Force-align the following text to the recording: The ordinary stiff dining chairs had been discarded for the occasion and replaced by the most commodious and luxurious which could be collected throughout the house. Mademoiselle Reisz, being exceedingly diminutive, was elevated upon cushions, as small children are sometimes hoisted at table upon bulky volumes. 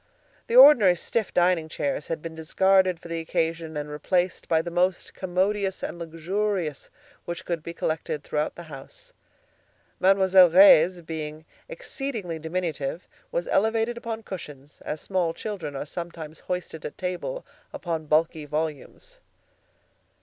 The 0.47 0.55
ordinary 0.55 0.95
stiff 0.95 1.31
dining 1.31 1.69
chairs 1.69 2.07
had 2.07 2.23
been 2.23 2.33
discarded 2.33 2.99
for 2.99 3.07
the 3.07 3.19
occasion 3.19 3.77
and 3.77 3.87
replaced 3.87 4.47
by 4.47 4.63
the 4.63 4.71
most 4.71 5.13
commodious 5.13 5.83
and 5.83 5.99
luxurious 5.99 6.89
which 7.25 7.45
could 7.45 7.61
be 7.61 7.75
collected 7.75 8.23
throughout 8.23 8.55
the 8.55 8.63
house. 8.63 9.13
Mademoiselle 9.99 10.49
Reisz, 10.49 11.01
being 11.05 11.45
exceedingly 11.69 12.39
diminutive, 12.39 13.07
was 13.31 13.47
elevated 13.49 13.95
upon 13.95 14.23
cushions, 14.23 14.81
as 14.83 15.01
small 15.01 15.35
children 15.35 15.75
are 15.75 15.85
sometimes 15.85 16.39
hoisted 16.49 16.83
at 16.83 16.97
table 16.97 17.45
upon 17.71 18.07
bulky 18.07 18.45
volumes. 18.45 19.19